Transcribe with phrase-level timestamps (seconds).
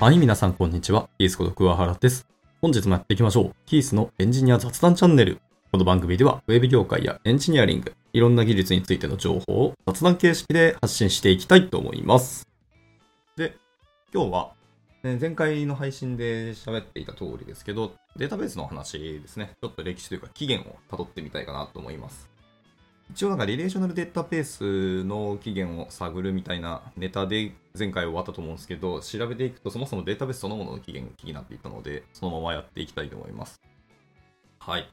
[0.00, 1.08] はい、皆さんこんにちは。
[1.18, 2.26] キースこと桑原です。
[2.60, 3.54] 本日もやっていきましょう。
[3.64, 5.40] キースのエンジニア雑談チャンネル。
[5.70, 12.46] この番組では、ウェブ業界やエンジニアリング、いろんな技術についての情報を雑談形式で発信していきたいと思います。
[13.36, 13.56] で、
[14.12, 14.52] 今日は、
[15.04, 19.52] ね前回の配信で喋っていた通りですけど、データベースの話ですね。
[19.62, 22.33] ちょっと歴史というか起源を辿ってみたいかなと思います。
[23.14, 33.62] 一応なんかリレーショナルデータベースの起源を探るみたいなネタで前回終わったと思うんですけど、調べていくとそもそもデータベースそのものの起源が気になっていたので、そのままやっていきたいと思います。
[34.58, 34.88] はい。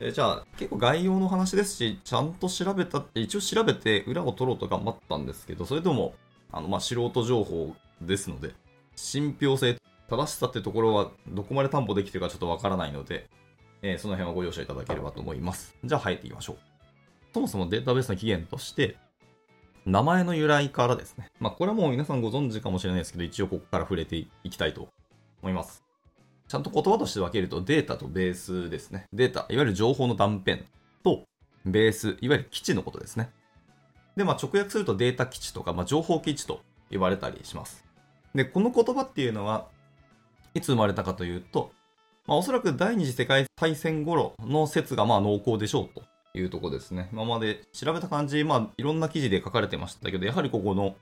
[0.00, 6.14] えじゃあ結構概要の話ですし、ちゃんと調べたって、一応調べて裏を取ろうと頑張ったんですけど、それでも
[6.52, 8.52] あのまあ素人情報ですので、
[8.96, 9.78] 信憑性、
[10.10, 13.30] 正しさってところはどこまで担保できてるかちょっとわからないので、
[13.80, 15.74] えーその辺はご容赦いただければと思います。
[15.82, 16.75] じゃあ入っていきましょう。
[17.36, 18.96] そもそもデータベースの起源として、
[19.84, 21.28] 名前の由来からですね。
[21.38, 24.88] まあ、これはもう皆さんご存知かもしれないですけど、一応ここから触れていきたいと
[25.42, 25.84] 思います。
[26.48, 29.04] ちゃんと言葉として分けると、データとベースですね。
[29.12, 30.62] データ、いわゆる情報の断片
[31.04, 31.24] と、
[31.66, 33.28] ベース、いわゆる基地のことですね。
[34.16, 37.84] で、まあ、直訳するとデータ基地とか、まあ、情報基地と呼ばれたりします。
[38.34, 39.66] で、この言葉っていうのは、
[40.54, 41.70] いつ生まれたかというと、
[42.26, 46.02] まあ、おそらく第二次世界大戦頃の説がまあ濃厚でしょうと
[46.38, 47.08] いうとこですね。
[47.12, 50.94] 今まで調べた感じ、まあ、いろんな記事で書かれてましたけど、やはりここの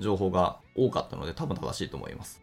[0.00, 2.42] 情報が多かったので、多分正しいと思います。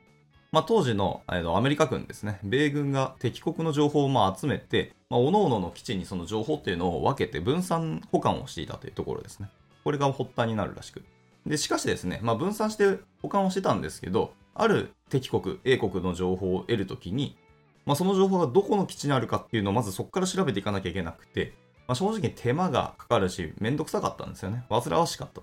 [0.51, 9.49] まあ、当時のえーとアメリカ軍ですね、米軍が敵国の情報をまあ集めて、まあ、各々の基地にその情報っていうのを分けて分散保管をしていたというところですね。
[9.83, 11.03] これが発端になるらしく。
[11.45, 17.37] で、しかしですね、まあ、分散して保管をしてたんですけど、ある敵国、A 国の情報を得るときに、
[17.85, 21.53] まあ、その情報がどこの基地にあるかっていうのをまずそこから調べていかなきゃいけなくて、
[21.89, 24.63] まあ、正直手間がかかるし、めんどくさかったんですよね。
[24.69, 25.41] 煩わしかった。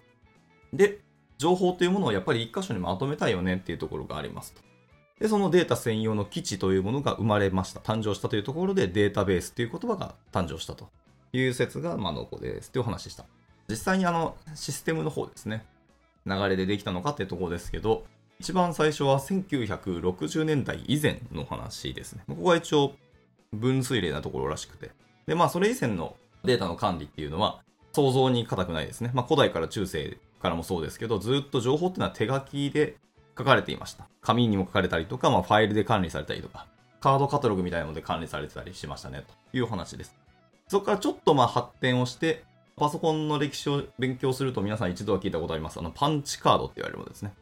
[0.72, 1.00] で、
[1.38, 4.62] 情報というものをやっぱり一箇所にまとめたいよねっていうところがありますと。
[5.18, 7.80] で、そのデータ専用の基地というものが生まれました。
[7.80, 10.88] 誕生したというところでデータベースという言葉が誕生したと
[11.32, 13.24] いう説が、まあ、濃厚ですっていうお話でした。
[13.68, 15.64] 実際にあの、システムの方ですね。
[16.26, 18.04] 流れでできたのかっていうところですけど、
[18.38, 22.22] 一番最初は1960年代以前の話ですね。
[22.28, 22.94] ここが一応
[23.52, 24.92] 分水嶺なところらしくて。
[25.26, 27.60] で、まあそれ以前のデータの管理っていうのは
[27.92, 29.10] 想像に難くないですね。
[29.14, 32.96] まあ古代から中世からもそうですけど、ずっと情報っていうのは手書きで
[33.36, 34.08] 書かれていました。
[34.20, 36.66] 紙にも書かれたりとか、まあファイルで管理されたりとか、
[37.00, 40.14] カードカタログみたいなので管理されてたりしましたね、という話です。
[40.68, 42.44] そこからちょっとまあ発展をして、
[42.76, 45.78] パソコンの歴史を勉強すると皆さん一度は聞いたことあります。
[45.78, 47.32] あの、パンチカードって言われるものですね。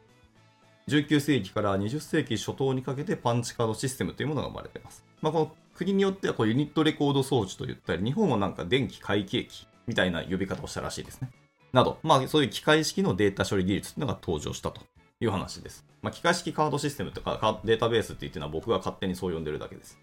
[0.87, 5.03] 19世紀から20世紀初頭にかけてパンチカードシステムというものが生まれています。
[5.21, 11.29] まあ、この国によってはこうユニットレコード装置と言ったり、日本はなんか電気会計機みたいな呼び方をしたらしいですね。
[11.73, 14.81] など、まあそういう機械式のデータ処理技術というのが登場したと
[15.19, 15.85] いう話です。
[16.01, 19.99] まあ、機械式カードシステムとかデータベースって言ってるのは僕が勝手にそう呼んでるだけです。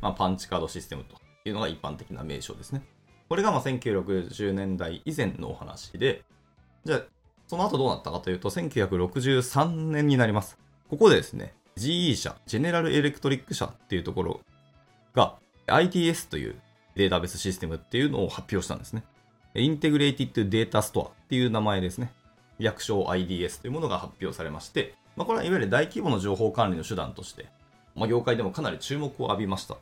[0.00, 2.82] まあ、パンチカードシステムというのが一般的な名称ですね。
[3.28, 6.22] これがまあ1960年代以前のお話で、
[6.84, 7.02] じゃあ
[7.48, 10.58] その後どうなったかというと、1963年になります。
[10.88, 14.40] ここでですね、GE 社、ジェネラルエレクトリック社っていうところ
[15.18, 15.34] が、
[15.66, 16.60] IDS という
[16.94, 19.02] データベースシステムっていうのを発表したんですね。
[19.54, 22.12] Integrated Data Store っていう名前ですね。
[22.58, 27.46] 略称 IDS というものが発表されまして、まあ、これはいわゆる大規模な情報管理の手段として、
[27.94, 29.80] まあ、業界でもかなり注目を浴びましたと。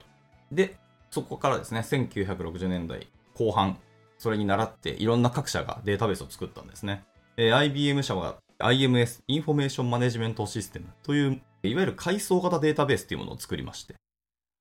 [0.50, 0.76] で、
[1.10, 3.78] そこからですね、1960年代後半、
[4.18, 7.04] それに倣っていろんな各社がデータベースを作ったんですね。
[7.36, 13.94] えー IBM 社は IMS、 Information Management System という、いわゆる階層型データベースというものを作りまして、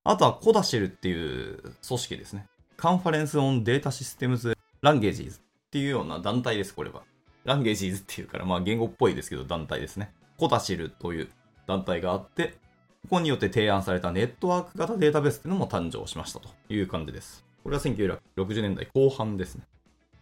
[0.08, 2.46] あとは CODASYL っていう組織ですね。
[2.78, 7.02] Conference on Data Systems Languages っていうような団体です、これは。
[7.44, 10.14] Languages っていうから、まあ言語っぽいですけど団体ですね。
[10.38, 11.30] CODASYL という
[11.66, 12.54] 団体があって、
[13.02, 17.44] ここによって提案されたネットワーク型データベースっていうのも誕生しましたという感じです。
[17.64, 19.64] これは1960年代後半ですね。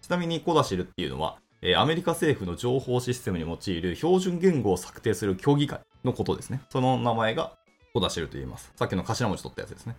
[0.02, 6.62] ちなみにコダシルっていうのは、えアメリカ政府の情報システムに用いる標準言語を策定する協議会のことですね。
[6.70, 7.58] その名前が
[7.94, 8.72] コダシルと言います。
[8.76, 9.96] さっきの頭文字取ったやつですね。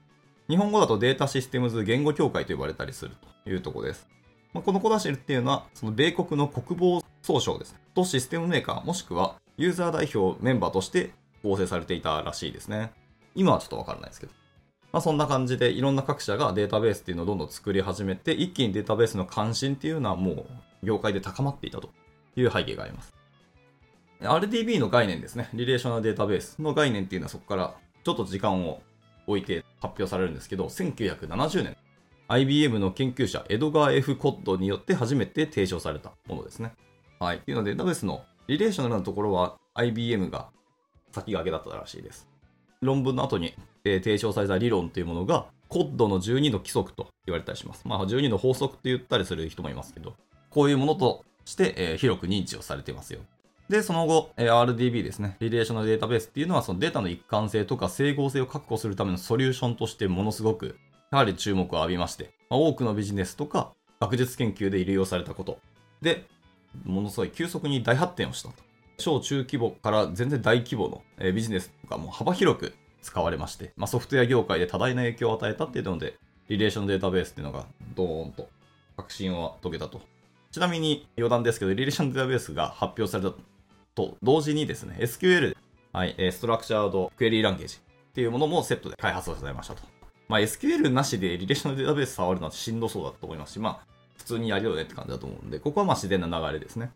[0.48, 3.12] 日本語だとデータシステムズ言語協会と呼ばれたりする
[3.44, 4.08] というところです。
[4.52, 7.76] まあ、このコダシルっていうのは、その米国の国防総省です。
[7.94, 11.12] とシステムメーカー、もしくはユーザー代表メンバーとして
[11.44, 12.90] 構成されていたらしいですね。
[13.36, 14.32] 今はちょっとわからないですけど。
[14.90, 20.46] まあ、そんな感じでいろんな各社がデータベースっていうのをどんどん作り始めて、一気にデータベースの関心っていうのはもう
[20.82, 21.90] 業界で高まっていたと
[22.34, 23.13] いう背景があります。
[24.20, 25.48] RDB の概念ですね。
[25.54, 27.74] リレーショナルデータベースの概念っていうのはそこから
[28.04, 28.82] ちょっと時間を
[29.26, 31.76] 置いて発表されるんですけど、1970年、
[32.28, 36.72] IBM の研究者エドガー・ F・ コッドによって初めて提唱されたものですね。
[37.18, 37.38] はい。
[37.38, 40.48] っていうので、データベースのリレーショナルなところは IBM が
[41.12, 42.28] 先駆けだったらしいです。
[42.80, 47.86] 論文の後に、えー提唱された理論というものが、コッドの12の規則と言われたりします。
[47.86, 50.14] まあ、12の法則って言ったりする人もいますけど、
[50.50, 53.20] こういうものとして、えー広く認知をされてますよ。
[53.68, 60.78] で、その後、え RDB ですね、リレーショナルデータベースっていうのは、そのデータの一貫性とか整合性を確保するためのソリューションとしてものすごく、
[61.10, 65.58] やはり注目を浴びまして、まあ多くのビジネスとか学術研究で利用されたこと。
[66.02, 66.26] で、
[66.84, 68.54] ものすごい急速に大発展をしたと。
[68.98, 76.16] 小中規模から全然大規模のえビジネスとかも幅広く使われまして、まあ、ソフトウェア業界で多大な影響を与えたっていうので、
[76.48, 78.48] リレーションデータベースっていうのがドーンと
[78.96, 80.00] 革新を遂げたと。
[80.52, 83.34] ちなみに余談ですけど、リレーションデータベースが発表された
[83.94, 85.56] と同時にですね、SQL、
[85.92, 89.82] はい、ストラクチャードクエリーランゲージっていうものもセットで開発をされましたと。
[90.28, 93.86] まあ、SQL なしでリレーションデータベース触るのはしんどそうだと思いますし、まあ、
[94.16, 96.90] 普通にやるよねって感じだと思うんで、ここはまあ自然な流れですね。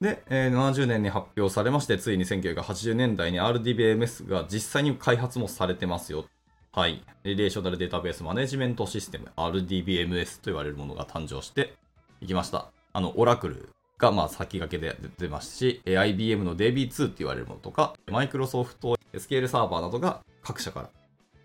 [0.00, 6.24] で、えー70年に発表されまして、ついに1980年代に RDBMS が実際に開発もされてますよ。
[6.72, 7.04] はい。
[7.22, 11.74] リレーショナルデータベースマネジメントシステム、RDBMS と言われるものが誕生して
[12.20, 12.70] いきました。
[12.92, 20.90] あの、オラクルがまあ先駆けで出ますし、IBM の DB2 って言われるものとか、マイクロソフト SQL サーバーなどが各社から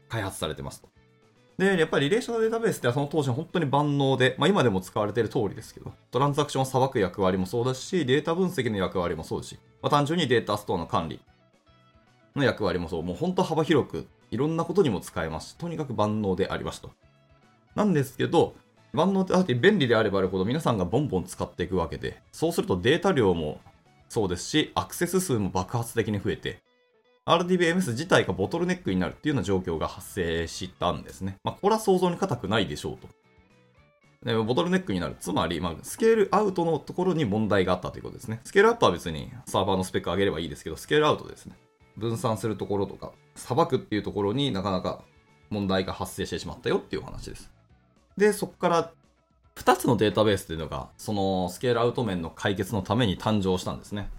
[0.09, 0.89] 開発されてますと。
[1.57, 11.19] で、やっぱりリレーショナルデータベースってその当時本当に万能で、まあ今でも使われている通りですけど、トランザクションを裁く役割もそうだし、データ分析の役割もそうですし、まあ単純にデータストアの管理
[12.35, 16.91] の役割もそう、もう本当幅広くいろんなことにも使えますし、とにかく万能でありますと。
[17.75, 18.55] なんですけど、
[18.93, 23.59] 万能であって便利であればあるほど皆さんがボンボン使っていくわけで、そうするとデータ量も
[24.07, 26.59] そうですし、アクセス数も爆発的に増えて、
[27.25, 31.35] RDBMS 自体がボトルネックになるっていうような状況が発生したんですね。
[31.43, 33.07] まあ、これは想像に難くないでしょうと。
[34.25, 35.15] でボトルネックになる。
[35.19, 38.41] つまり、まあ、スケールアウトのところに問題があったということですね。
[38.43, 41.55] スケールアップは別にサーバーのスペック上げればいいですけど、スケールアウトですね。
[41.95, 45.03] 分散するところとか、裁くっていうところになかなか
[45.49, 47.51] 問題が発生してしまったよっていう話です。
[48.19, 48.91] で、そこから
[49.55, 54.09] 2つのデータベースというのが、そのスケールアウト面の解決のために誕生したんですね。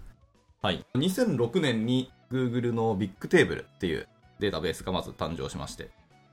[0.61, 0.83] はい。
[0.95, 4.07] 2006年に Google のビッグテーブルっていう
[4.39, 5.91] データベースがまず誕生しまして。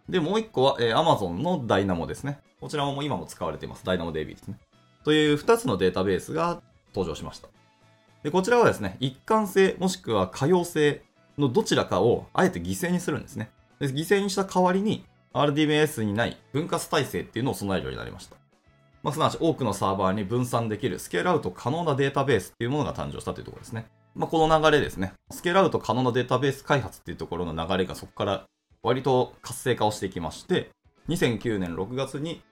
[0.09, 2.41] で、もう一個は、えー Amazon の Dynamo ですね。
[2.61, 3.85] こちらも今も使われています。
[3.85, 4.59] DynamoDB ですね。
[5.05, 6.63] という2つのデータベースが
[6.95, 7.49] 登場しました。
[8.23, 11.03] で、こちらはですね、一貫性もしくは可用性
[11.37, 13.51] のどちらかをあえて犠牲にするんですね。
[13.79, 18.37] で犠牲にした代わりに RDBS にない分割体制っていうのを備えるようになりました。
[19.03, 23.87] まあ、すなわち多くのサーバーに分散できるスケールアウト可能なデータベースっていうものが誕生したというところですね。
[24.15, 25.13] まあ、この流れですね。
[25.31, 28.47] スケールアウト可能なデータベース開発っていうところの流れがそこから
[28.83, 30.71] 割と活性化をしていきまして、
[31.09, 32.43] 2009年6月に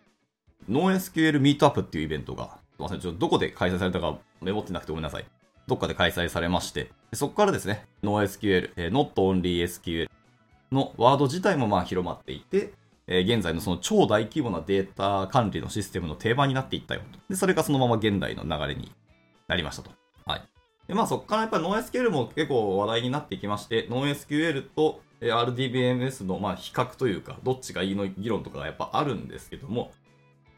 [0.71, 5.25] NoSQL ミートアップっていうイベントが、すいません、ちょっとどこで開催されたかメモってなくてごめんなさい。
[5.67, 10.09] どっかで開催されまして、そこからですね、NoSQL、えー Not Only SQL
[10.73, 12.73] のワード自体もまあ広まっていて、
[13.07, 17.19] えー現在のその超大規模なデータ管理のシステムの定番になっていったよと。
[17.29, 18.93] で、それがそのまま現代の流れに
[19.47, 19.91] なりましたと。
[20.27, 20.43] はい。
[20.89, 29.93] で、まあそこからやっぱり NoSQL も結構話題になってきまして、NoSQL と RDBMS のまあ比較というか、どっちがいいの議論とかがやっぱあるんですけども、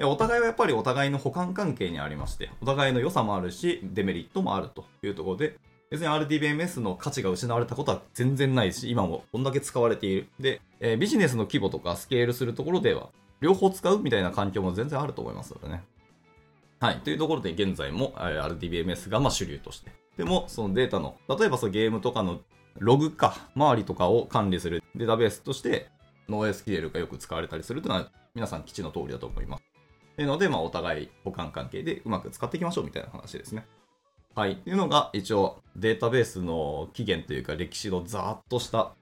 [0.00, 5.58] お互いはやっぱりお互いの補完関係にありまして、お互いの良さもあるし、デメリットもあるというところで、
[5.90, 10.28] 別に RDBMS の価値が失われたことは全然ないし、今もこんだけ使われている。
[10.38, 13.08] で、えービジネスの規模とかスケールするところでは、
[13.40, 15.82] 両方使うみたいな環境も全然あると思いますのでね。
[16.80, 17.00] はい。
[17.00, 19.90] というところで現在も RDBMS がま主流として。
[20.16, 22.40] でも、そのデータの、例えばそのゲームとかの
[22.78, 25.88] ログか、周りとかを管理するデータベースとして、
[26.28, 29.64] NoSQL がよく使われたりするというのは、皆さん基地の通りだと思います。
[30.16, 33.66] というので、まあ、お互い補完関係でうまく使っていきましょうみたいな話ですね。
[34.34, 34.52] はい。
[34.52, 38.92] っていうのが、一応、データベースの起源というか、歴史のざーっとした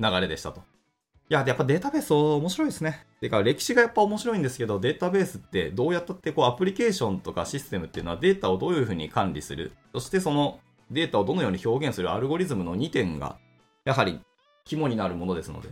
[0.00, 0.60] 流れでしたと。
[0.60, 3.06] いや、やっぱデータベース面白いですね。
[3.20, 9.72] てか、歴史がやっぱ面白いんですけど、データベースってどうやったって、こう、アプリケーションとかシステムっていうのはデータをどういうふうに管理する。
[9.92, 10.60] そしてその
[10.90, 13.38] データをどのように表現するアルゴリズムの2点が、
[13.84, 14.20] やはり
[14.64, 15.70] 肝になるものですので、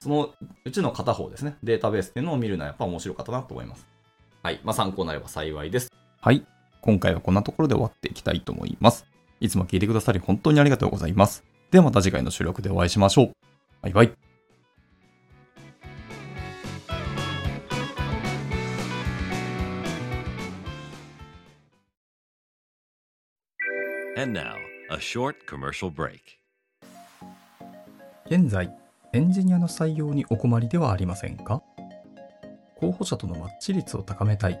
[0.00, 0.30] その
[0.64, 3.86] うちの片方ですね、データベースっていうのを見るのはやっぱ面白かったなと思います。
[4.42, 4.60] はい。
[4.62, 5.90] まあ、参考になれば幸いです。
[6.20, 6.46] はい。
[6.80, 9.06] 今回はこんなところで終わっていきたいと思います。
[9.40, 11.44] いつも聞いてくださり本当にありがとうございます。
[11.70, 13.32] ではまた次回の収録でお会いしましょう。
[13.82, 14.12] バイバイ。
[24.16, 24.56] And now,
[24.90, 26.18] a short commercial break.
[28.26, 28.74] 現在、
[29.12, 31.62] エンジニアの採用にお困りではありませんか？
[32.76, 34.60] 候補者とのマッチ率を高めたい、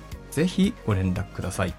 [0.31, 1.73] ぜひご連絡ください。